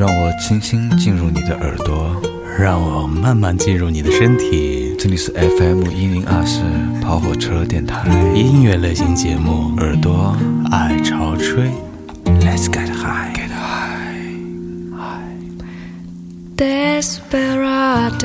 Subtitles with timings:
[0.00, 2.16] 让我轻轻进入你的耳朵，
[2.58, 4.96] 让我慢慢进入你的身体。
[4.98, 6.62] 这里是 FM 一零二四
[7.02, 10.34] 跑火车电台音乐类型节目，耳朵
[10.70, 11.70] 爱潮吹
[12.40, 14.24] ，Let's get high, get high,
[14.96, 15.36] high.
[16.56, 18.20] Desperado.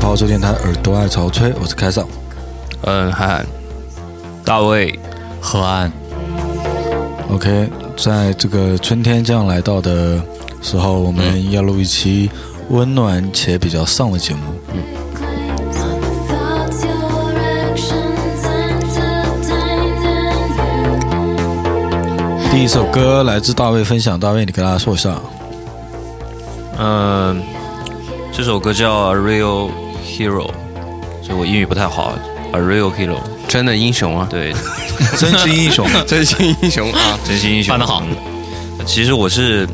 [0.00, 2.06] 跑车电台耳朵爱潮吹，我是开少。
[2.82, 3.44] 嗯，嗨，
[4.44, 4.98] 大卫，
[5.40, 5.92] 何安。
[7.30, 10.20] OK，在这个春天将来到的
[10.62, 12.30] 时候，我们要录一期
[12.70, 14.40] 温暖且比较丧的节目。
[14.72, 14.82] 嗯。
[22.50, 25.20] 第一首歌来自大卫分享，大卫，你跟大家说一下。
[26.78, 27.42] 嗯，
[28.38, 29.68] 这首歌叫《Real》。
[30.06, 30.48] Hero，
[31.22, 32.16] 所以我英语不太好
[32.52, 34.54] ，A real hero，真的英雄啊，对，
[35.18, 38.00] 真心英雄， 真心英雄啊，真心英雄，翻得好。
[38.86, 39.68] 其实我是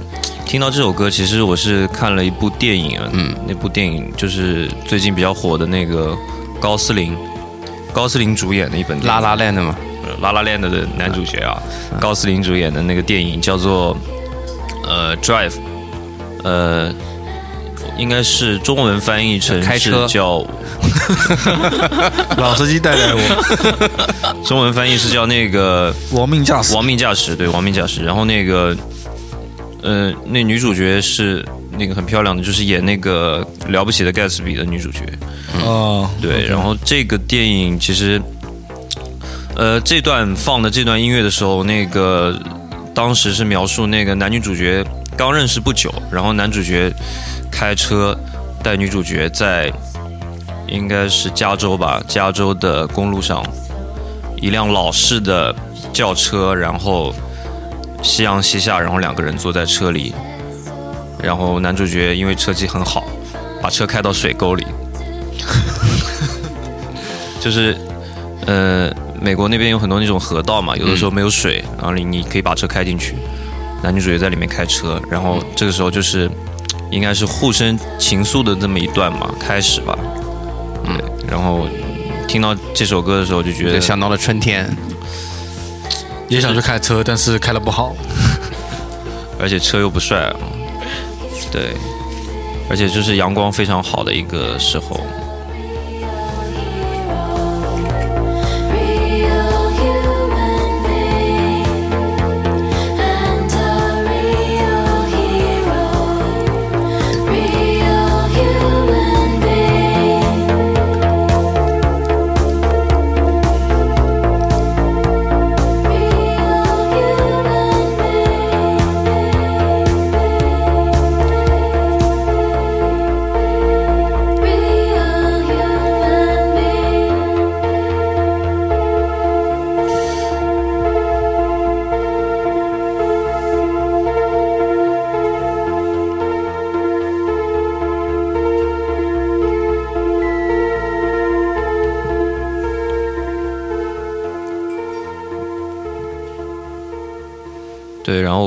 [0.46, 6.16] 听到这首歌，其实我是看了一部电影啊，嗯，那部电影就是最近比较火的那个
[6.58, 7.14] 高斯林，
[7.92, 9.76] 高斯林主演的一本拉拉链的嘛，
[10.22, 11.62] 拉拉链的的男主角啊，
[12.00, 13.94] 高斯林主演的那个电影叫做
[14.86, 15.54] 呃 Drive，
[16.42, 16.90] 呃。
[17.96, 20.44] 应该是中文翻译成开车叫
[22.36, 23.20] 老司机带带我。
[24.44, 26.74] 中文翻译是叫那个亡命驾驶。
[26.74, 28.04] 亡命驾驶，对，亡命驾驶。
[28.04, 28.76] 然后那个，
[29.82, 31.44] 呃，那女主角是
[31.78, 35.00] 那个很漂亮的，就是演那个了不起的盖茨比的女主角。
[35.64, 36.46] 哦，对。
[36.46, 38.20] 然后这个电影其实，
[39.56, 42.38] 呃，这段放的这段音乐的时候，那个
[42.92, 44.84] 当时是描述那个男女主角
[45.16, 46.92] 刚认识不久，然后男主角。
[47.54, 48.18] 开车
[48.64, 49.72] 带女主角在
[50.66, 53.44] 应该是加州吧，加州的公路上，
[54.36, 55.54] 一辆老式的
[55.92, 57.14] 轿车，然后
[58.02, 60.12] 夕阳西下，然后两个人坐在车里，
[61.22, 63.04] 然后男主角因为车技很好，
[63.62, 64.66] 把车开到水沟里，
[67.40, 67.78] 就是
[68.46, 73.14] 呃，美国那边有很多那种河道嘛，有的时候没有水，然后你你可以把车开进去，
[73.80, 76.28] 男女主角在里面开车，然后这个时候就是。
[76.90, 79.98] 应该是互生情愫的这么一段嘛，开始吧。
[80.84, 81.66] 嗯，然后
[82.28, 84.68] 听到这首歌的时候，就觉得想到了春天，
[86.28, 87.94] 也想去开车，但是开的不好，
[89.40, 90.32] 而且车又不帅。
[91.50, 91.74] 对，
[92.68, 95.00] 而且就是阳光非常好的一个时候。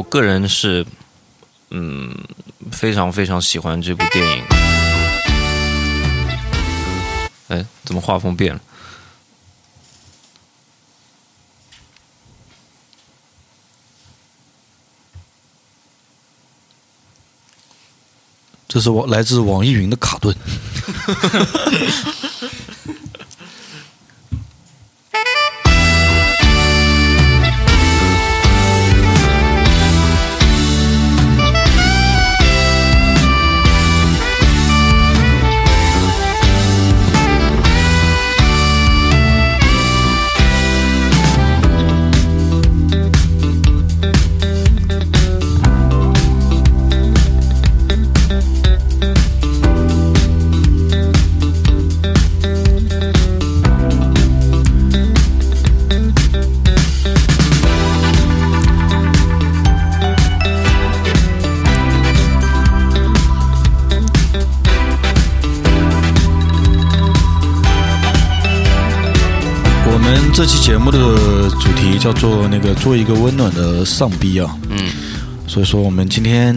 [0.09, 0.85] 个人是，
[1.69, 2.15] 嗯，
[2.71, 4.43] 非常非常喜欢这部电影。
[7.49, 8.61] 哎，怎么画风变了？
[18.67, 20.37] 这这是网来自网易云的卡顿。
[72.07, 74.79] 叫做那个做一个温暖的丧逼啊，嗯，
[75.45, 76.55] 所以说我们今天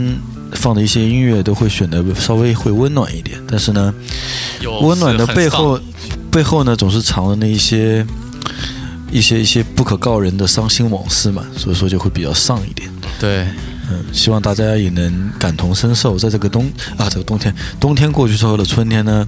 [0.53, 3.93] 放的一些音乐都会选的稍微会温暖一点，但是呢，
[4.61, 5.81] 有温暖的背后
[6.31, 8.07] 背后呢总是藏着那一些
[9.11, 12.89] 一些一些不可告人的伤心往事嘛，所以说就会比较丧一点。
[13.19, 13.49] 对，
[13.91, 19.27] 嗯，希望大家也能感同身受，在这个冬啊，这个冬天，冬天过去之后的春天呢，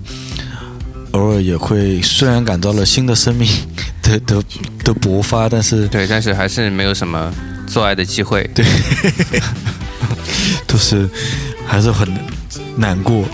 [1.10, 3.50] 偶尔也会虽然感到了新的生命
[4.18, 4.44] 的的
[4.84, 7.32] 的勃发，但是对，但是还是没有什么
[7.66, 8.48] 做爱的机会。
[8.54, 8.64] 对，
[10.66, 11.08] 都是
[11.66, 12.08] 还是很
[12.76, 13.24] 难过。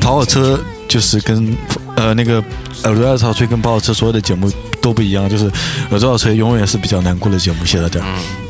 [0.00, 0.58] 跑火车
[0.88, 1.56] 就是跟
[1.96, 2.42] 呃那个
[2.84, 4.50] 耳朵爱草吹跟跑火车所有的节目
[4.80, 5.44] 都不一样，就是
[5.90, 8.00] 耳朵爱草吹永远是比较难过的节目，谢谢大家。
[8.00, 8.41] 的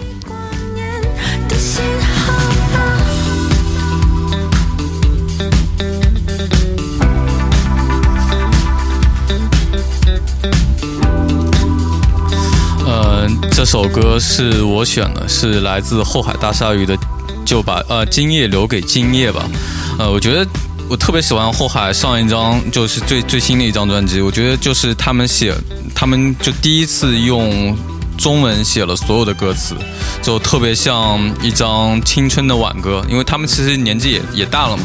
[13.63, 16.99] 这首歌是我选的，是来自后海大鲨鱼的，
[17.47, 19.49] 就把呃今夜留给今夜吧。
[20.01, 20.45] 呃，我觉得
[20.91, 25.55] 我特别喜欢后海上一张就是最最新的一张专辑，我觉得就是他们写，
[25.95, 27.79] 他们就第一次用
[28.19, 29.77] 中文写了所有的歌词，
[30.21, 34.83] 就特别像一张青春的挽歌，因为他们其实年纪也也大了嘛。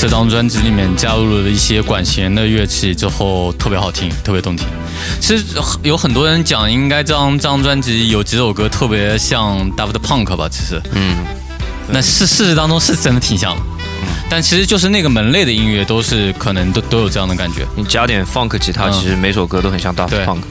[0.00, 4.64] 这张专辑里面加入了一些管弦的乐器之后，特别好听，特别动听。
[5.20, 5.44] 其实
[5.82, 10.48] 有很多人讲，应该这张这张专辑有几首歌特别像 Daft Punk 吧？
[10.48, 11.16] 其实，嗯，
[11.88, 13.62] 那事事实当中是真的挺像的。
[14.30, 17.66] 但其实就是那个门类的音乐，都是可能都都有这样的感觉。
[17.74, 20.42] 你加点 funk 吉他，嗯其实每首歌都很像 Daft 对 Punk。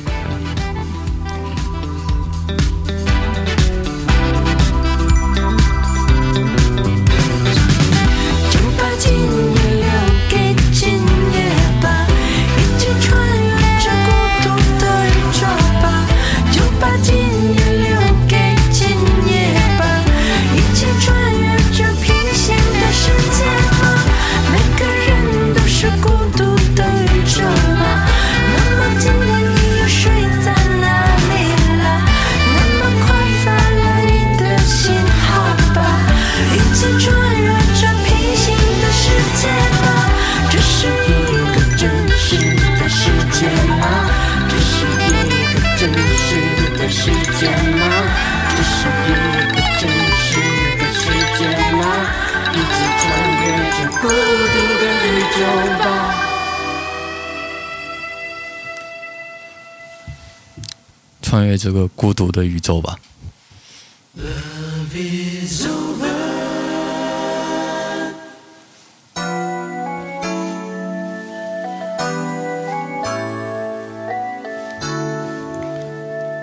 [61.68, 62.96] 这个孤独的宇宙吧。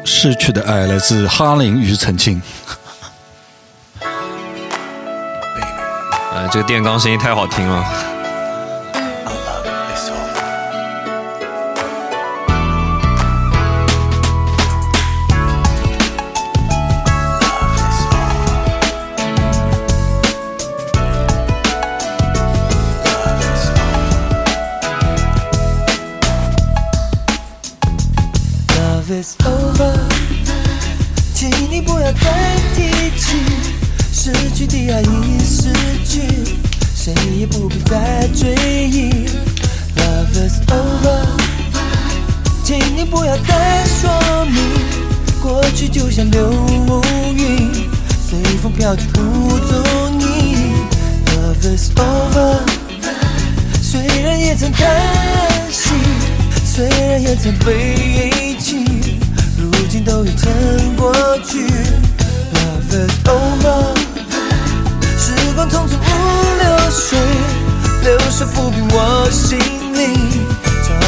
[0.04, 2.42] 逝去的爱来自哈林与陈庆。
[6.32, 8.13] 呃， 这个电钢声音太好听了。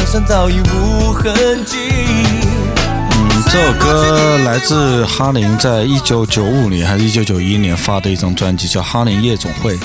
[0.09, 1.35] 伤早已无痕
[1.65, 1.75] 迹。
[3.11, 9.75] 嗯，这首歌来自哈林在一九九五年还是一九九一年发的一张专辑，叫《哈林夜总会》。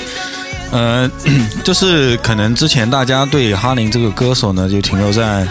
[0.71, 1.11] 呃，
[1.65, 5.43] 就是可能之前大家对哈林这个歌手呢，就停留在《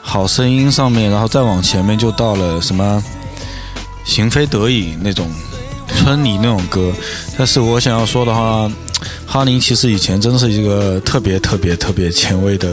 [0.00, 3.02] 好声音》上面，然后再往前面就到了什么
[4.08, 5.28] 《行非得已》那种
[5.88, 6.92] 村里那种歌。
[7.36, 8.70] 但是我想要说的话，
[9.26, 12.72] 哈林其实以前真的是一个特别特别特别前卫的，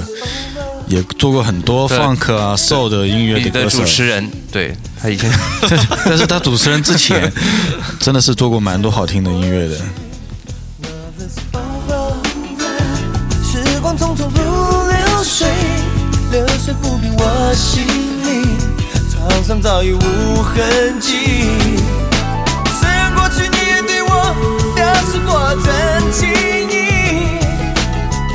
[0.92, 3.86] 也做过很多对 funk 啊、soul 的音乐你的的歌手主。
[3.86, 5.32] 持人，对他以前
[6.04, 7.32] 但是他主持人之前
[7.98, 9.76] 真的是做过蛮多好听的音乐的。
[10.84, 12.14] Love is over，
[13.42, 14.42] 时光匆匆如
[14.90, 15.48] 流水，
[16.32, 17.86] 流水抚平我心
[18.26, 18.58] 灵，
[19.14, 21.48] 创伤早已无痕迹。
[22.82, 24.36] 虽然过去你也对我
[24.76, 26.28] 表示过真情
[26.70, 26.74] 意，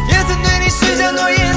[0.09, 1.55] 也曾对你许下诺言，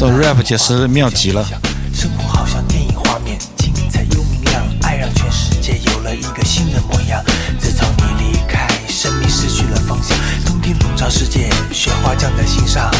[0.00, 0.06] 这。
[0.08, 1.46] rap 解释妙极了。
[1.92, 7.22] 生活好像电影画面，精彩又明亮，爱让全世界有了一个新的模样。
[7.58, 8.02] 自从你
[8.32, 10.16] 离开，生命失去了方向，
[10.46, 12.90] 冬天笼罩世界，雪花降在心上。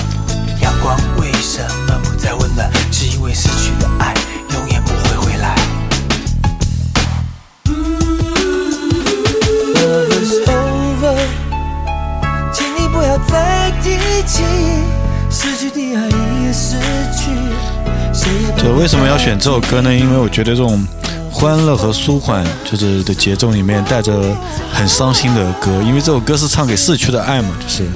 [18.80, 19.94] 为什么要选这首歌呢？
[19.94, 20.82] 因为我觉得这种
[21.30, 24.34] 欢乐和舒缓，就是的节奏里面带着
[24.72, 25.70] 很伤心的歌。
[25.82, 27.86] 因为这首歌是唱给逝去的爱嘛，就是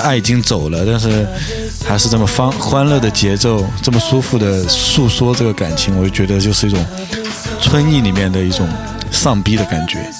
[0.00, 1.26] 爱已经走了，但是
[1.86, 6.82] 还是这么方欢乐的节奏，这么舒服的诉说这个感情，我就觉得就是一种
[7.60, 8.66] 春意里面的一种
[9.10, 10.10] 丧逼的感觉。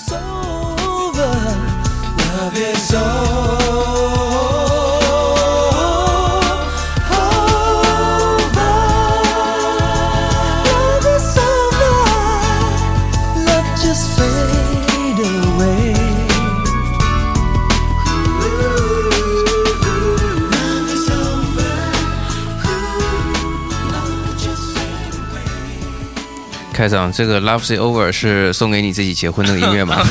[26.81, 30.03] 开场这个 Love Is Over 是送给你自己结婚那个音乐吗？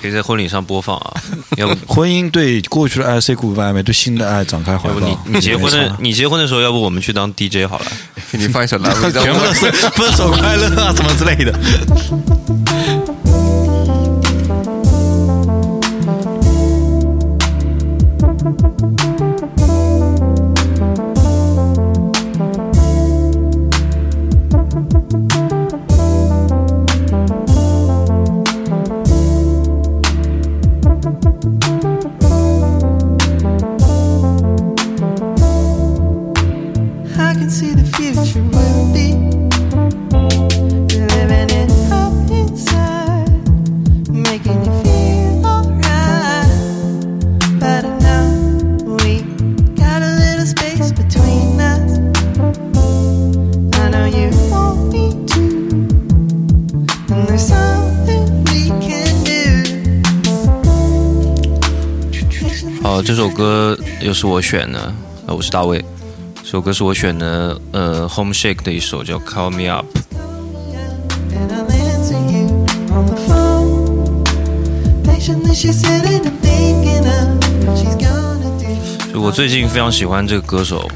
[0.00, 1.14] 可以在婚礼上播放啊。
[1.58, 5.16] 要不，婚姻对过去的爱 say goodbye，对新的爱展开怀抱要不你。
[5.34, 7.86] 你结婚的你结婚的时候，要不我们去当 DJ 好了。
[8.30, 9.54] 给 你放一首 Love Is 全部都 Over。
[9.54, 11.52] 是分手快乐啊，什么之类的。
[62.84, 64.94] 哦，这首歌又是我选的，
[65.26, 65.82] 呃，我是大卫。
[66.42, 69.86] 这首歌是我选的，呃，Home Shake 的一首叫《Call Me Up》。
[79.10, 80.86] 就我最近非常喜欢这个歌手，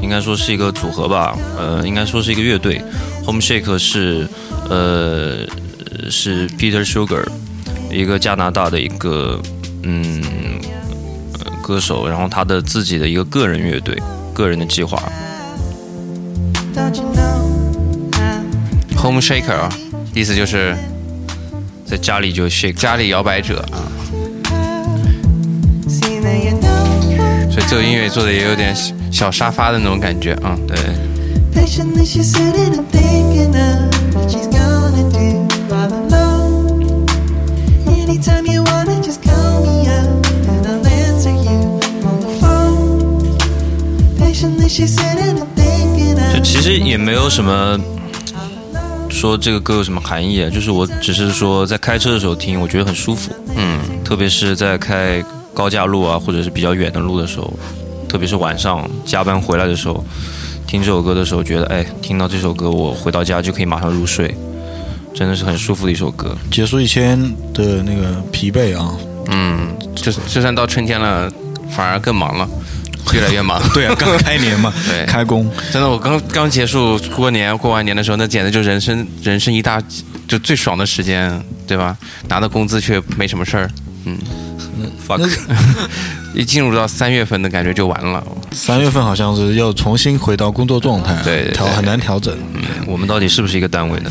[0.00, 2.82] 应该说是一个组合吧，呃，应该说是一个乐队。
[3.26, 4.26] Home Shake 是
[4.70, 5.46] 呃
[6.10, 7.22] 是 Peter Sugar，
[7.92, 9.38] 一个加拿大的一个
[9.82, 10.30] 嗯、呃
[11.66, 13.96] 歌手，然后他的自己的一个个人乐队，
[14.34, 15.02] 个人的计划。
[18.98, 19.70] Home Shaker 啊，
[20.14, 20.76] 意思就是
[21.86, 23.80] 在家里就 shake，家里摇摆者啊.
[27.50, 30.58] 所以这个音乐做的也有点小小沙发的那种感觉啊。
[30.68, 30.76] 对，
[44.64, 47.78] 就其实也没有什么
[49.10, 53.30] 说这个歌有什么含义啊，就是我只是说在开车的时候听，我觉得很舒服。
[53.54, 57.52] 嗯，特别是在开高架路啊，或者是比较远的路的时候，
[58.08, 60.02] 特别是晚上加班回来的时候，
[60.66, 64.34] 听这首歌的时候，觉得哎，听到这首歌，我回到家就可以马上入睡，
[65.14, 66.34] 真的是很舒服的一首歌。
[66.50, 67.20] 结束一天
[67.52, 68.96] 的那个疲惫啊。
[69.28, 71.30] 嗯，就就算到春天了，
[71.70, 72.48] 反而更忙了，
[73.12, 73.60] 越来越忙。
[73.74, 75.50] 对啊，刚开年嘛， 对开工。
[75.72, 79.82] 真的，我刚刚结束过年，过完年的时候，那简直就人生人生一大
[80.26, 81.96] 就最爽的时间，对吧？
[82.28, 83.70] 拿到工资却没什么事儿，
[84.06, 84.18] 嗯
[85.06, 85.28] fuck，
[86.34, 88.24] 一进入到三月份的感觉就完了。
[88.52, 92.36] 三月份好像是要重新回到工作状态，对对对调很难调整。
[92.86, 94.10] 我们到底是不是一个单位的？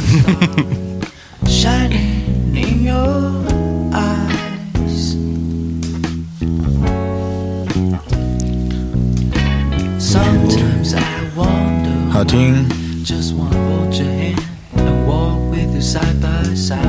[12.13, 12.69] 好听
[13.03, 14.39] ，just wanna hold your hand
[14.75, 16.79] and walk with you side by side.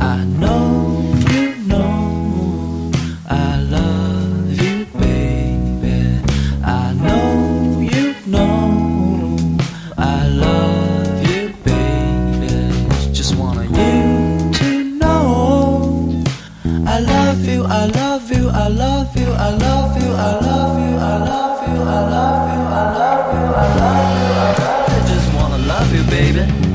[0.00, 2.92] I know you know
[3.28, 6.22] I love you, baby.
[6.64, 9.58] I know you know
[9.98, 13.12] I love you, baby.
[13.12, 14.01] Just want you
[17.32, 21.16] love you, I love you, I love you, I love you, I love you, I
[21.16, 25.14] love you, I love you, I love you, I love you, I love you.
[25.14, 26.71] Just wanna love you, baby.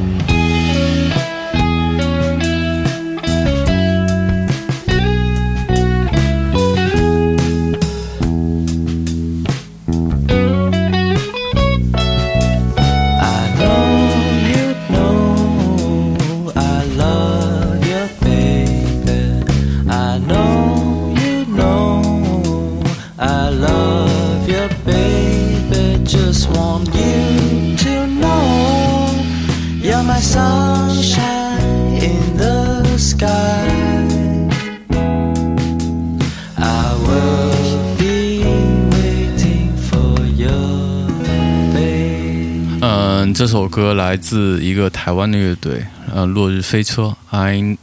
[43.57, 47.17] 首歌来自一个台湾的乐队，呃，落日飞车。
[47.31, 47.75] I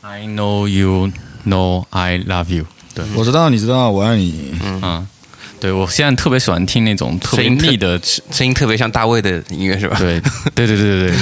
[0.00, 1.12] I know you
[1.46, 2.64] know I love you。
[2.94, 4.54] 对，我知道，你知道，我爱你。
[4.62, 5.06] 嗯，
[5.60, 9.98] 对我现在特别喜欢听那种特别声音的，声音特别像大卫的音乐是吧？
[9.98, 10.18] 对
[10.54, 11.16] 对对对对对，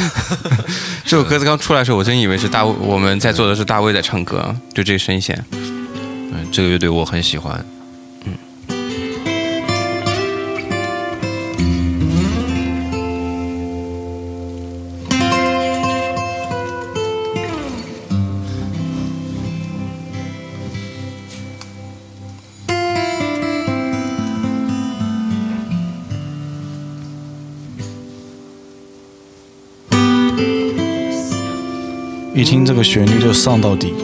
[1.04, 5.44] 这首歌刚出来的时候，我真以为是大卫，我们在做的是大卫在唱歌，啊就这个声线。
[5.50, 7.66] 嗯，这个乐队我很喜欢。
[32.44, 34.03] 听这个旋律就上到底。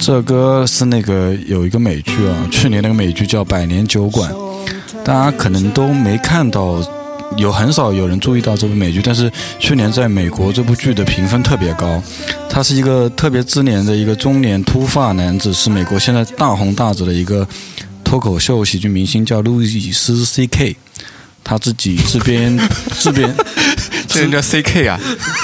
[0.00, 4.32] 这歌是那个有一个美剧啊，去年那个美剧叫《百年酒馆》，
[5.04, 6.82] 大家可能都没看到，
[7.36, 12.02] 有很少有人注意到这部美剧，但是去年在美国这部剧的评分特别高。
[12.48, 17.46] 他是一个特别知年的一个中年秃发男子，是美国现在大红大紫的一个
[18.02, 20.76] 脱口秀喜剧明星，叫路易斯 C.K。
[21.48, 22.54] 他自己自编
[22.90, 23.34] 自编，
[24.06, 25.00] 这人叫 CK 啊，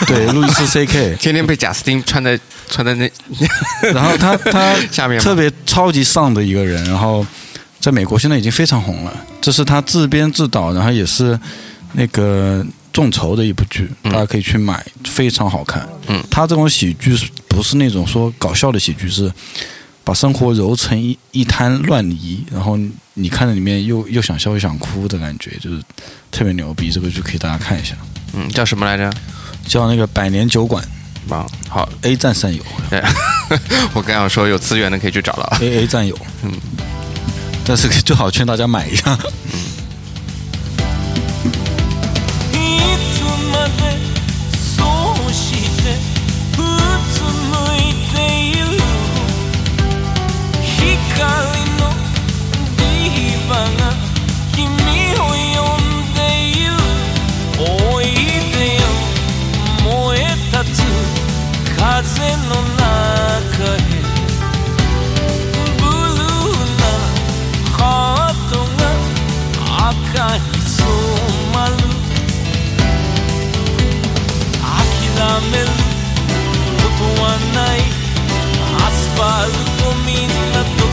[0.06, 1.16] 对，路易斯 C.K。
[1.18, 2.38] 天天被贾斯汀穿在
[2.68, 3.10] 穿在那，
[3.94, 7.26] 然后他他 下面特别超级丧的一个人，然后
[7.80, 9.24] 在美国现在已经非常红了。
[9.40, 11.38] 这是他自编自导，然后也是
[11.94, 12.62] 那个
[12.92, 15.88] 众筹的一部剧，大家可以去买，非常好看。
[16.08, 19.32] 嗯，他这种喜剧是不是那种说搞笑的喜剧，是
[20.04, 22.78] 把生活揉成一一滩乱泥，然后
[23.14, 25.82] 你看着里面又又想笑又想哭的感觉，就是
[26.30, 26.90] 特别牛逼。
[26.90, 27.94] 这个剧可以大家看一下，
[28.34, 29.10] 嗯，叫什么来着？
[29.66, 30.86] 叫那个百年酒馆
[31.30, 33.02] 啊，好，A 站上有对，
[33.94, 35.58] 我刚想说有资源的可以去找了啊。
[35.62, 36.52] ，A A 站有，嗯，
[37.64, 39.14] 但是最好劝大家买一下。
[39.14, 39.18] い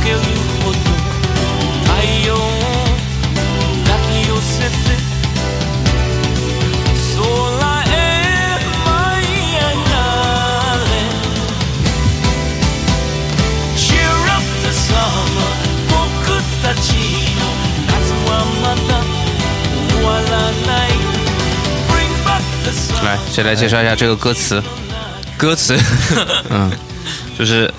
[0.02, 0.16] ける
[0.62, 0.76] ほど
[1.84, 1.90] 太
[2.26, 2.38] 陽を
[3.84, 4.74] 抱き寄せて
[7.16, 7.20] 空
[7.84, 7.90] へ
[8.84, 8.88] 舞
[9.22, 9.94] い上が
[10.84, 10.88] れ
[13.76, 15.50] Cheer up the summer
[15.90, 15.94] 僕
[16.62, 16.84] たち
[17.36, 17.40] の
[17.86, 17.94] 夏
[18.28, 18.30] は
[18.62, 18.90] まだ
[19.90, 20.32] 終わら
[20.66, 20.88] ない
[21.88, 24.62] Bring back the summer 来，谁来介绍一下这个歌词？
[25.38, 25.78] 歌词，
[26.50, 26.70] 嗯，
[27.38, 27.72] 就是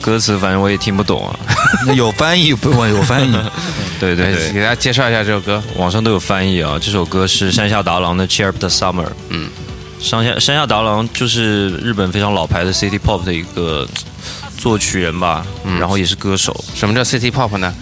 [0.00, 1.38] 歌词，反正我也听不懂啊。
[1.86, 2.70] 那有翻译不？
[2.86, 3.32] 有翻译。
[4.00, 5.62] 对对对，给大家介绍一下这首歌。
[5.76, 6.78] 网上都有翻译啊。
[6.80, 9.04] 这首歌是山下达郎的《Cheer Up the Summer》。
[9.28, 9.50] 嗯，
[10.00, 13.86] 山下山下达郎就是日本非常老牌的 City Pop 的一个
[14.56, 15.44] 作曲人吧，
[15.78, 16.64] 然后也是歌手。
[16.74, 17.74] 什么叫 City Pop 呢？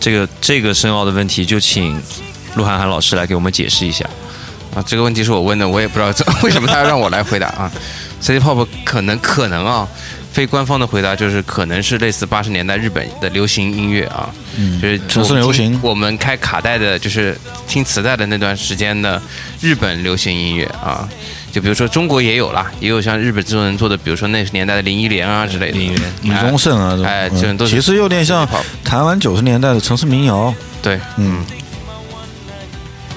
[0.00, 2.00] 这个这个深奥的问题，就请
[2.54, 4.04] 鹿晗晗老师来给我们解释一下。
[4.74, 6.12] 啊，这个问题是我问的，我也不知道
[6.42, 7.70] 为什么他要让我来回答啊。
[8.22, 9.86] City Pop 可能可能啊，
[10.34, 19.22] 非官方的回答就是可能是类似八十年代日本的流行音乐啊，嗯就是城市流行我们开卡带的，就是听磁带的那段时间的
[19.60, 21.08] 日本流行音乐啊。
[21.52, 25.78] 就比如说中国也有啦，也有像日本制作人做的，比如说那个年代的林忆莲啊之类的。
[25.78, 28.44] 林忆莲李宗盛啊，哎，嗯这种都其实有点像
[28.82, 30.52] 台湾九十年代的城市民谣。
[30.82, 31.44] 对，嗯，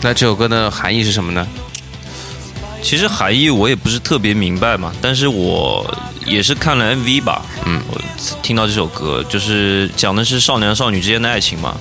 [0.01, 1.47] 那这首歌的含义是什么呢？
[2.87, 5.85] 其实含义我也不是特别明白嘛，但是我
[6.25, 8.01] 也是看了 MV 吧，嗯，我
[8.41, 11.75] 听到这首歌就是讲的是少男少女之间的爱情嘛，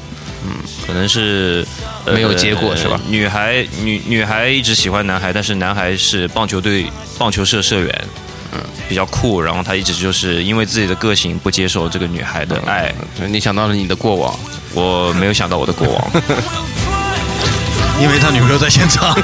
[0.45, 0.51] 嗯，
[0.85, 1.65] 可能是、
[2.05, 3.01] 呃没有结果是吧？
[3.09, 8.05] 女孩女女孩一直喜欢男孩，但是男孩是棒球队棒球社社员，
[8.53, 12.93] 嗯，比较酷，然后他一直就是因为自己的个性不接受这个女孩的爱，
[13.29, 14.37] 你想到了你的过往，
[14.75, 16.11] 我没有想到我的过往。
[18.03, 19.17] 因为他女朋友在现场。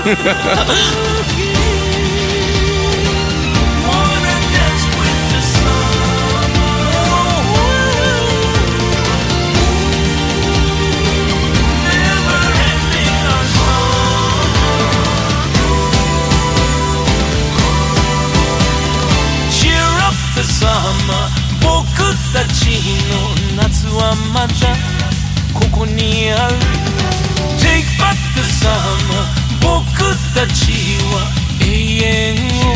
[30.45, 32.75] 永遠を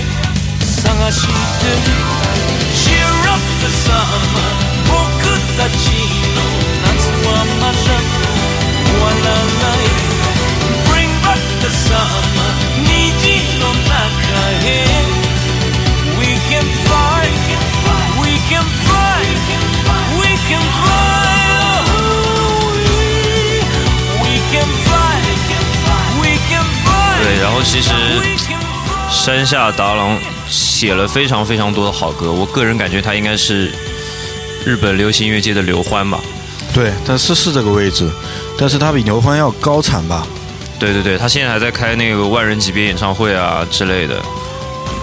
[0.60, 1.74] 探してる」
[2.72, 2.94] 「シェ
[3.26, 3.90] ラップ様
[4.86, 4.94] 僕
[5.56, 5.80] たち
[6.30, 6.35] は」
[27.68, 27.90] 其实
[29.10, 30.16] 山下达郎
[30.48, 33.72] 写了非常非常多的好歌，我个人感觉他应该是
[34.64, 36.20] 日本流行音乐界的刘欢吧。
[36.72, 38.08] 对，但是是这个位置，
[38.56, 40.26] 但是他比刘欢要高产吧？
[40.78, 44.22] 对对对，他现在还在开那个万人级别演唱会啊之类的，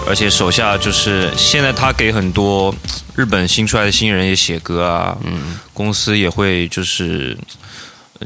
[0.08, 2.74] 而且手下就是现在他给很多
[3.14, 7.42] 日本新出来的新人也写歌啊，嗯，公司也会就是呃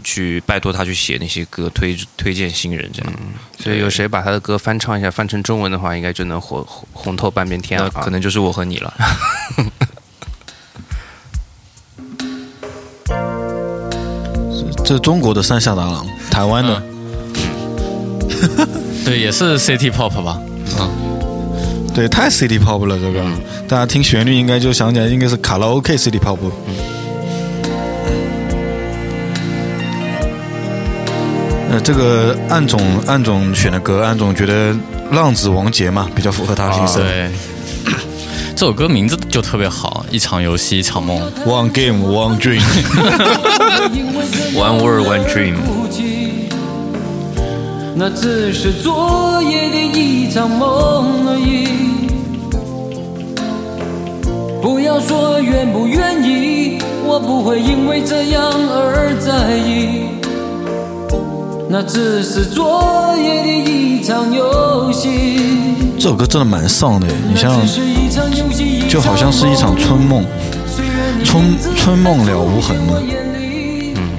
[0.03, 3.13] 去拜托他去写那些歌，推推荐新人这样。
[3.59, 8.03] 所以有谁把他的歌翻唱一下，翻成中文的话，应该就能火红红透半边天那了啊。
[8.03, 8.95] 可能就是我和你了。
[14.85, 16.83] 这是中国的三下达郎，台湾的。
[19.05, 20.41] 对，也是 City Pop 吧？
[20.79, 21.09] 嗯
[21.95, 23.25] 对，太 City Pop 了，这个、
[23.67, 26.39] 大家听旋律应该就想起来，应该是卡拉 OK City Pop。
[31.71, 34.75] 呃，这个暗总暗总选的歌，暗总觉得
[35.13, 37.03] 浪子王杰嘛比较符合他的心声。
[37.03, 37.31] 对，
[38.57, 41.21] 这首歌名字就特别好，一场游戏一场梦。
[41.45, 42.63] One game, one dream。
[44.55, 45.57] One word, one dream。
[47.95, 51.69] 那只是昨夜的一场梦而已。
[54.63, 60.18] 不要说愿不愿意，我不会因为这样而在意。
[61.71, 65.39] 那只是昨夜的一场游戏。
[65.99, 70.25] 这首歌真的蛮丧的，你像那只是一场游戏，就好像是一场春梦，
[71.23, 71.45] 春
[71.77, 72.75] 春梦了无痕
[73.97, 74.11] 嗯。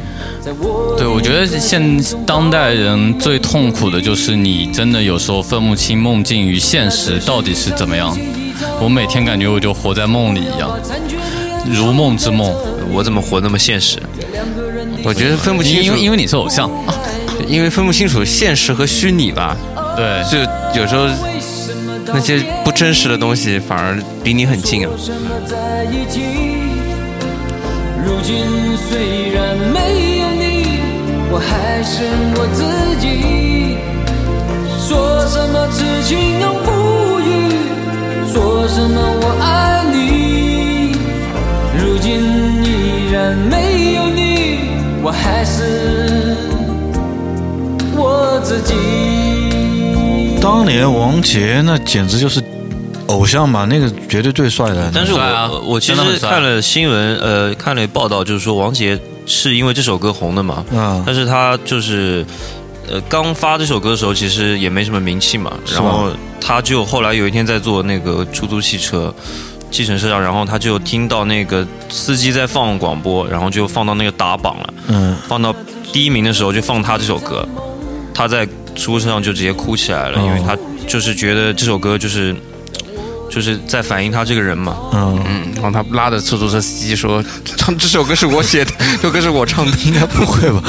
[0.95, 1.81] 对，我觉得现
[2.23, 8.15] 当代人最痛苦的就是你真的有时候分不清梦境与现实到底是怎么样。
[8.79, 10.69] 我每天感觉我就活在梦里一样，
[11.65, 12.53] 如梦之梦。
[12.91, 13.99] 我怎么活那么现实？
[15.03, 16.69] 我觉得分不清，因为因为你是偶像，
[17.49, 19.57] 因为分不清楚现实和虚拟吧，
[19.97, 20.37] 对，就
[20.79, 21.07] 有时候
[22.05, 24.93] 那些不真实的东西反而离你很近啊。
[24.99, 26.21] 什么在一起？
[28.05, 28.45] 如今
[28.87, 30.79] 虽然没有你，
[31.31, 32.03] 我还是
[32.35, 32.63] 我自
[33.01, 33.79] 己。
[34.87, 37.27] 说什么痴情永不渝，
[38.31, 40.93] 说什么我爱你。
[41.79, 42.21] 如今
[42.63, 44.69] 依然没有你，
[45.01, 46.18] 我还是
[47.99, 48.73] 我自己。
[50.41, 52.41] 当年王杰那简直就是
[53.07, 54.89] 偶像嘛，那个绝对最帅的。
[54.93, 55.51] 但是我、啊。
[55.65, 61.03] 我其实看了新闻，呃，看了报道，就是说王杰是因为这首歌红的嘛，啊。
[61.05, 62.25] 但是他就是
[62.89, 66.09] 呃刚发这首歌的时候，其实也没什么名气嘛，然后
[66.39, 69.13] 他就后来有一天在坐那个出租汽车。
[69.71, 75.53] 计程车上，然后他就听到那个司机在放广播，然后就放到那个打榜了，嗯，放到
[75.93, 77.47] 第一名的时候就放他这首歌，
[78.19, 80.53] 他在出租车上就直接哭起来了，哦因为他
[80.85, 82.35] 就是觉得这首歌就是
[83.29, 87.23] 就是在反映他这个人嘛，嗯，嗯，然后他拉着出租车司机说
[87.55, 89.71] ：“唱 这首歌是我写的，这首歌是我唱的。
[89.85, 90.61] 应 该不会吧？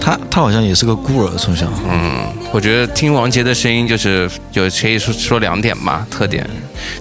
[0.00, 6.48] 他他好像也是个孤儿，从小。”嗯我觉得听王杰的声音就是有可以说说两点吧，特点。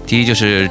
[0.07, 0.67] 第一就是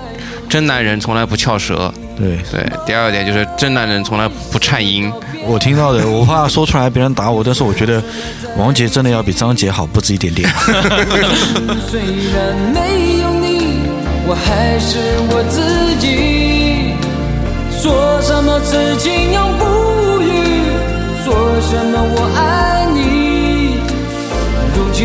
[0.48, 5.10] 真男人从来不翘舌，对对；第二点就是真男人从来不颤音。
[5.44, 8.02] 我听到的，我怕说出来别人打我，但是我觉得
[8.56, 10.48] 王杰真的要比张杰好不止一点点。
[11.88, 12.00] 虽
[12.32, 13.80] 然没有你，
[14.26, 14.98] 我还是
[15.30, 15.60] 我自
[15.98, 16.94] 己。
[17.80, 19.64] 说什么痴情永不
[20.22, 20.26] 渝，
[21.24, 23.00] 说什么我爱你。
[24.76, 25.00] 如今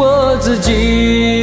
[0.00, 1.39] 我自己。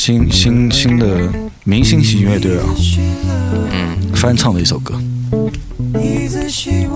[0.00, 1.30] 新新新的
[1.62, 2.64] 明星型乐队啊，
[3.70, 4.98] 嗯，翻唱的一首歌。
[5.92, 6.36] Is?
[6.36, 6.88] it she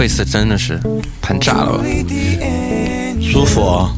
[0.00, 0.80] 贝斯真的是
[1.20, 1.84] 弹炸了吧.
[3.20, 3.92] 舒服啊！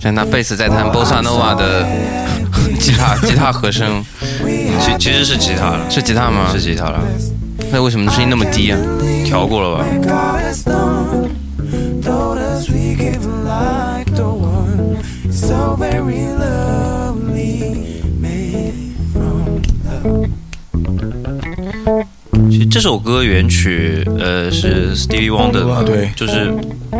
[0.00, 1.84] 像拿贝斯在弹 bossa nova 的
[2.78, 4.00] 吉他吉他和声，
[4.80, 6.50] 其其实是吉他了，是吉他吗？
[6.52, 7.00] 是吉他了，
[7.72, 8.78] 那为什么声音那么低啊？
[9.24, 9.84] 调过了吧？
[22.70, 26.08] 这首歌原曲呃是 Stevie Wonder 的，对。
[26.14, 26.54] 就是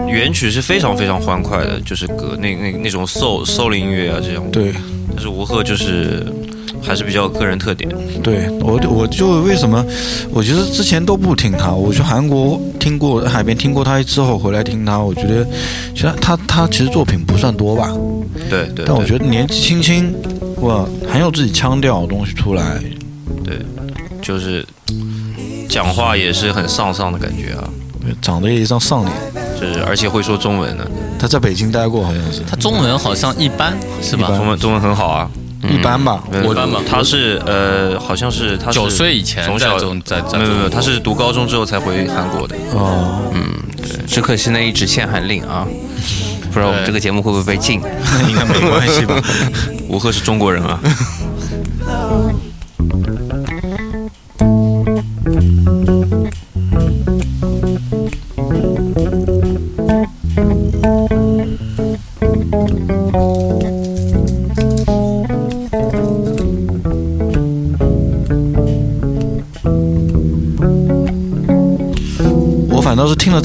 [0.09, 4.51] 原曲是非常非常欢快的，就是歌那那那种 soul soul 音乐啊这种。
[4.51, 4.73] 对。
[5.13, 6.27] 但是吴赫就是
[6.83, 7.89] 还是比较有个人特点。
[8.21, 9.85] 对，我我就为什么，
[10.33, 15.47] 我觉得之前都不听他，我去韩国听过海边听过他之后回来听他，我觉得
[15.95, 17.93] 其实他他其实作品不算多吧，
[18.49, 20.13] 对对，但我觉得得年纪轻轻，
[20.63, 22.81] 哇，很有自己腔调的东西出来，
[23.45, 23.57] 对，
[24.21, 24.65] 就是
[25.71, 27.65] 讲话也是很丧丧的感觉啊，
[28.21, 29.17] 长得也一张上脸。
[29.61, 34.27] 就是而且会说中文的，他在北京待过，好像是他中文好像一般，是吧？
[34.29, 35.31] 中文中文很好啊。
[35.63, 36.25] 一般吧。
[36.43, 42.57] 我般吧他是呃，好像是他是九岁以前在从小在在没有没有，他是读高中之后才回韩国的。
[42.73, 43.43] 哦，嗯
[44.09, 45.67] 只可惜那一纸限韩令啊，
[46.51, 47.79] 不知道我们这个节目会不会被禁？
[48.27, 49.23] 应该没关系吧？
[49.89, 50.81] 吴赫是中国人啊。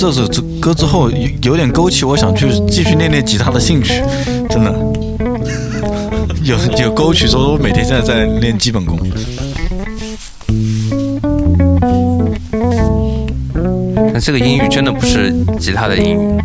[0.05, 0.27] 这首
[0.61, 4.03] 歌之后，有有点勾起我想去继续练练吉他的兴趣，
[4.47, 4.71] 真的。
[6.45, 8.99] 有有勾起说，我每天现在在练基本功。
[14.13, 16.37] 那这个英语真的不是吉他的英语，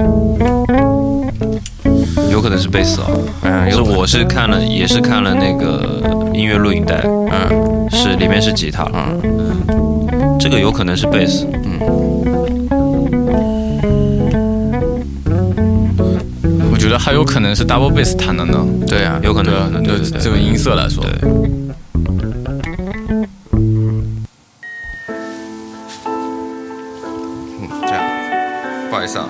[2.32, 3.10] 有可能是贝斯啊。
[3.42, 6.00] 嗯，是有我是看了，也是看了那个
[6.32, 9.20] 音乐录影带，嗯是里面是吉他，嗯，
[10.40, 11.46] 这个有可能是贝斯。
[12.32, 12.39] 我
[16.90, 18.64] 得还有可能是 double bass 弹的呢。
[18.86, 21.12] 对啊，有可能对啊，对对对就这个音色来说，对
[23.52, 24.16] 嗯，
[27.82, 28.02] 这样，
[28.90, 29.26] 不好意思啊，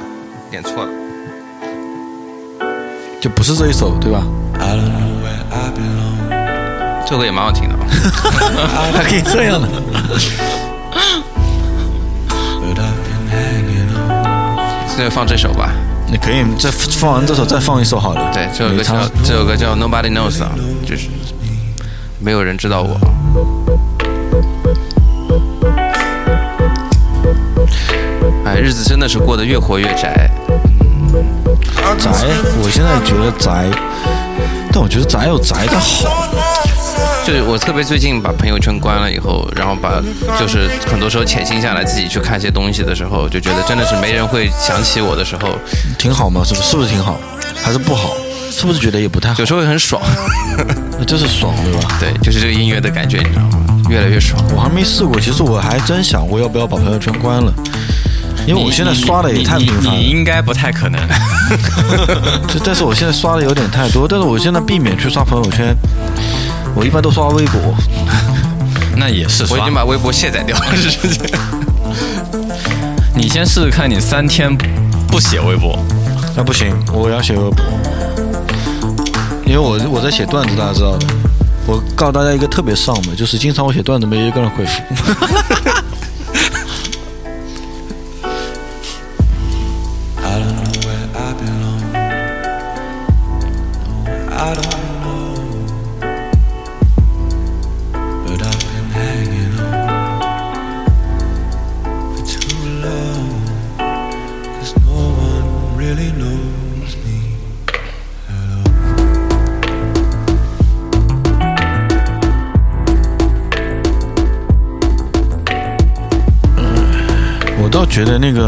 [0.50, 0.88] 点错了。
[3.20, 4.22] 就不是这一首，对吧？
[7.04, 7.74] 这首歌也蛮好听的，
[8.94, 9.68] 还 可以这样的。
[14.96, 15.72] 那就放这首吧。
[16.10, 18.32] 你可以再放完这首，再放一首好了。
[18.32, 20.50] 对，这首歌叫这首歌叫 Nobody Knows 啊，
[20.84, 21.08] 就是
[22.18, 22.98] 没有人知道我。
[28.44, 30.28] 哎，日子真的是过得越活越宅。
[31.96, 32.10] 宅，
[32.62, 33.70] 我现在觉得宅，
[34.72, 36.39] 但我觉得宅有宅的好。
[37.24, 40.02] 就是我特别最近把朋友圈关了以后，然后把
[40.38, 45.56] 就是很多时候潜心下来自己去看一些东西的时候，就觉得真的是没人会想起我的时候，
[45.98, 46.42] 挺好吗？
[46.44, 46.70] 是不是？
[46.70, 47.20] 是不是挺好？
[47.62, 48.14] 还是不好？
[48.50, 49.46] 是不是觉得也不太好有？
[49.46, 50.02] 时候会很爽。
[51.06, 51.96] 就是爽，对吧？
[51.98, 53.80] 对，就是这个音乐的感觉，你知道吗？
[53.88, 54.42] 越来越爽。
[54.54, 57.52] 我还没试过，其实我还真想过要不要把朋友圈关了，
[58.46, 60.04] 因为我现在刷的也太频繁你。
[60.04, 61.00] 应该不太可能。
[62.48, 65.74] 就但是我现在刷的有点太多，但是我现在避免去刷朋友圈，
[66.74, 67.74] 我一般都刷微博。
[68.96, 71.30] 那也是刷我已经把微博卸载掉了，直接。
[73.14, 74.56] 你先试试看，你三天
[75.08, 75.78] 不写微博，
[76.36, 77.64] 那不行，我要写微博，
[79.46, 81.06] 因为我我在写段子，大家知道的。
[81.66, 84.82] 我告诉大家一个特别丧的，就是经常我写段子没一个人回复。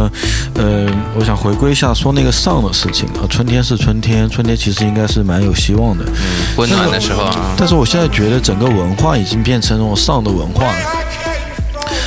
[0.09, 3.27] 觉得那个，呃，我想回归一下说那个上的事情啊。
[3.29, 6.05] 春天是春天，春天其实应该是蛮有希望的。
[6.05, 6.13] 嗯
[6.57, 10.79] 温暖的时候啊，但是我现在觉得整个文化已经变成那种上的文化了。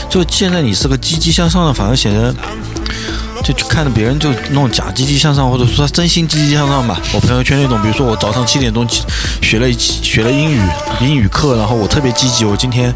[0.10, 2.34] 就现在你是个积极向上的，反而显得
[3.44, 7.00] 就就看着别人就那种假积极向上，或者说他真心积极向上吧。
[7.14, 9.04] 我朋友圈那种，比如说我早上七点钟起
[9.42, 10.62] 学了一学了英语
[11.02, 12.94] 英语课，然后我特别积极，我今天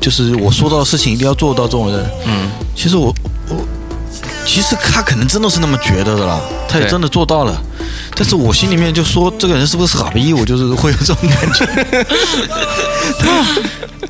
[0.00, 2.10] 就是我说到的事情一定要做到这种人。
[2.26, 3.14] 嗯，其实我我
[4.48, 7.62] 其实他可能真的是那么觉得的啦，他也真的做到了。
[8.16, 10.32] 但是我心里面就说，这个人是不是傻逼？
[10.32, 11.68] 我就是会有这种感觉。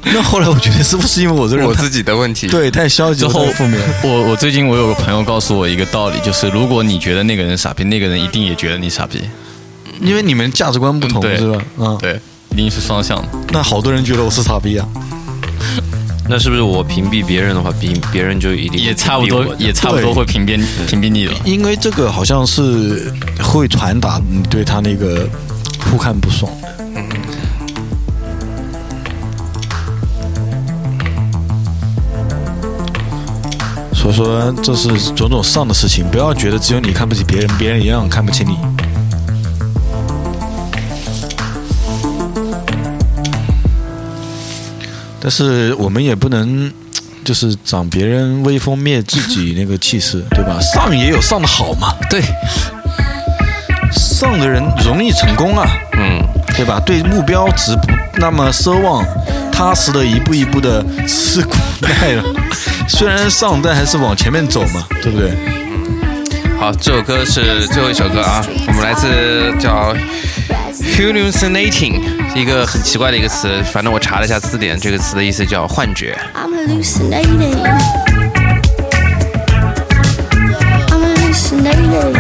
[0.14, 2.47] 那后来我觉得是不是因为我这个人我自己的问题。
[2.47, 3.80] 对太消极了，之后太负面？
[4.05, 9.20] 我我最近我有个朋友告诉我一个道理，就是如果你觉得那个人傻逼，那个人一定也觉得你傻逼。
[10.01, 11.61] 因为你们价值观不同，对是吧？
[11.78, 12.20] 嗯，对，
[12.51, 13.28] 一定是双向的。
[13.51, 14.86] 那好多人觉得我是傻逼啊。
[16.30, 21.34] 那是不是我屏蔽别人的话，屏别人就一定也差不多也差不多会屏蔽屏蔽你了。
[21.44, 23.10] 因为这个好像是
[23.42, 25.26] 会传达你对他那个
[25.90, 26.52] 互看不爽。
[33.94, 38.56] 所以说，这是种种上的事情，不要觉得只有你看不起别人，别人一样看不起你。
[45.20, 46.72] 但是我们也不能，
[47.24, 50.58] 就是长别人威风，灭自己那个气势， 对吧？
[50.60, 52.22] 上也有上的好嘛，对，
[53.92, 56.22] 上的人容易成功啊，嗯，
[56.56, 56.80] 对吧？
[56.84, 57.88] 对目标值不
[58.18, 59.04] 那么奢望，
[59.50, 62.22] 踏实的一步一步的吃苦耐劳。
[62.88, 65.32] 虽然上，但还是往前面走嘛，对不对？
[66.58, 69.94] 好，这首歌是最后一首歌啊，我们来自叫
[70.82, 72.00] hallucinating，
[72.32, 76.16] 是一个很奇怪的一个词，反正我查了一下字典，这个词的意思叫幻觉。
[76.34, 77.56] I'm hallucinating.
[80.88, 82.14] I'm hallucinating.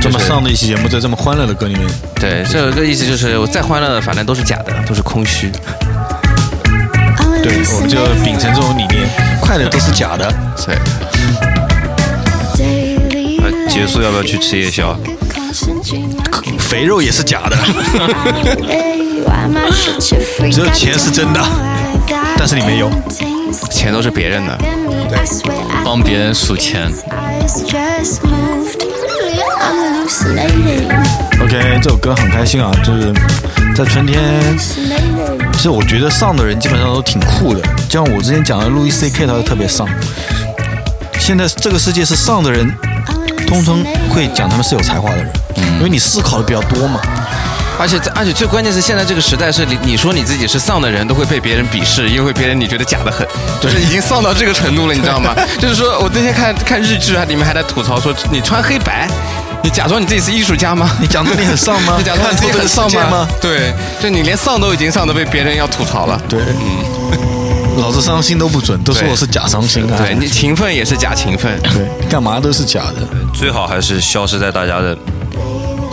[0.00, 1.86] 这么上的一期节目，在这么欢乐的歌里面，
[2.16, 5.50] 对，这首歌意思就是我再欢乐的，反正都是假的，都是空虚。
[7.42, 9.08] 对，我们就秉承这种理念，
[9.40, 10.32] 快乐都是假的。
[10.66, 10.76] 对
[13.68, 14.96] 结束要不要去吃夜宵？
[16.74, 17.56] 肥肉也是假的，
[20.00, 20.16] 只
[20.50, 21.40] 只有钱是真的
[22.36, 22.90] 但是你没有。
[23.70, 24.58] 钱都是别人的。
[25.84, 26.92] 帮别人数钱。
[31.40, 33.12] OK，这首歌很开心啊，就是
[33.76, 34.58] 在春天。
[34.58, 39.88] 其实我觉得上的人基本上都挺酷的，就像我之前讲的路易 C K，他就特别上。
[41.20, 42.68] 现在这个世界是上的人，
[43.46, 45.32] 通常会讲他们是有才华的人，
[45.78, 47.00] 因为你思考的比较多嘛。
[47.76, 53.26] 而且而且最关键是现在这个时代是你你说你自己是丧的人，都会被别人鄙视，因为别人你觉得假的很，
[53.60, 55.34] 就是已经丧到这个程度了，你知道吗？
[55.58, 59.08] 就是说我那天看看日剧啊，里面还在吐槽说你穿黑白。
[59.62, 60.90] 你假装你自己是艺术家吗？
[61.00, 61.94] 你假装你很丧吗？
[61.98, 63.26] 你假装你自己很丧吗？
[63.40, 66.20] 对，就你连丧都已经丧的被别人要吐槽了。
[66.28, 66.38] 对，
[67.76, 69.96] 老子伤心都不准，都说我是假伤心啊。
[69.98, 71.60] 对你勤奋也是假勤奋。
[71.62, 73.06] 对，干嘛都是假的。
[73.32, 74.96] 最好还是消失在大家的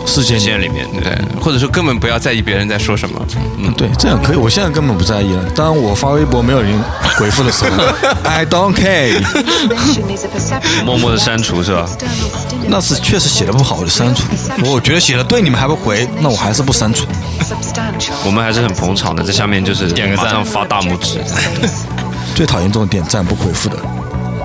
[0.06, 0.86] 视线视线里面。
[1.02, 3.26] 对，或者说根本不要在意别人在说什么。
[3.58, 4.36] 嗯，对，这样可以。
[4.36, 5.44] 我现在根本不在意了。
[5.54, 6.72] 当我发微博没有人
[7.16, 7.84] 回复的时候，
[8.24, 9.22] I don't care。
[10.84, 11.88] 默默的删除是吧？
[12.68, 14.22] 那是确实写的不好，我就删除。
[14.64, 17.06] 我觉得写的对，你们还不回，那我还是不删除。
[18.24, 21.20] 我们还是很捧场的，在下面就是点个赞发大拇指。
[22.34, 23.76] 最讨厌这种点赞不回复的。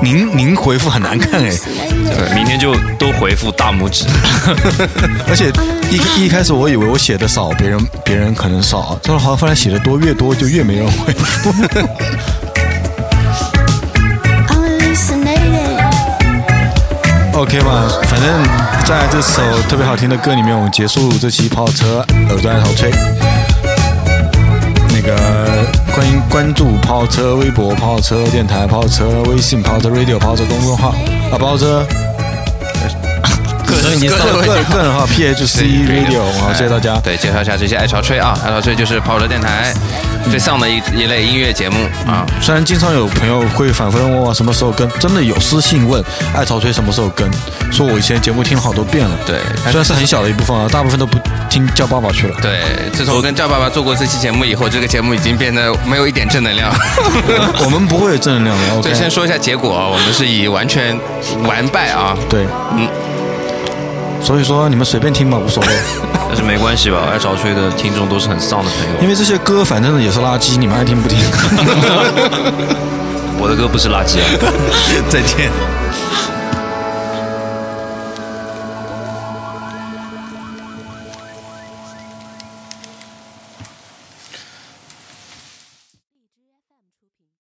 [0.01, 4.05] 您您回复很难看哎，对，明天就都回复大拇指。
[5.27, 5.51] 而且
[5.89, 11.53] 一一开始我以为我写的少，别人别人可能少，但是好像发现写的多，越多就越没人回复。
[17.33, 18.43] OK 吧，反正
[18.83, 22.89] 在这首特别好听的歌里面，我们结束这期跑车耳朵爱好吹。
[24.99, 25.15] 那个
[25.93, 30.89] 欢迎关注跑车微博、跑车电台、跑车微信、跑车 Radio、跑车公众号
[31.31, 31.85] 啊，跑车
[33.67, 36.99] 个人个人个人号 PHC Radio，好，谢谢大家。
[36.99, 39.71] 对，介绍一下这些爱潮吹啊，爱潮吹就是跑车电台
[40.29, 42.25] 最丧的一一类音乐节目啊。
[42.41, 46.03] 虽然经常有朋友会反复地问我什么时候更，真的有私信问
[46.35, 47.29] 爱潮吹什么时候更，
[47.71, 51.17] 说我以前节目听了好多遍了，对，虽然是很小的一部分啊，大部分都不
[51.49, 52.35] 听叫爸爸去了。
[52.41, 52.59] 对，
[52.93, 56.71] 自从跟叫爸爸做过这期节目以后，这个节目已经变得没有一点正能量。
[57.63, 58.81] 我们不会有正能量的。
[58.81, 60.97] 对，先说一下结果啊，我们是以完全
[61.43, 62.15] 完败啊。
[62.29, 62.87] 对，嗯。
[64.27, 65.69] 所以说你们随便听吧，无所谓。
[66.27, 67.07] 但是没关系吧？
[67.09, 69.01] 爱潮吹的听众都是很丧的朋友。
[69.01, 71.17] 因为这些歌反正也是垃圾，你们爱听不听。
[73.39, 74.51] 我的歌不是垃圾啊。
[75.07, 75.49] 再见。